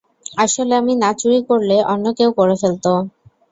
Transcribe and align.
আসলে, 0.37 0.73
আমি 0.81 0.93
না 0.95 1.09
চুরি 1.19 1.39
করলে, 1.49 1.75
অন্য 1.93 2.05
কেউ 2.17 2.29
করে 2.39 2.55
ফেলতো। 2.61 2.91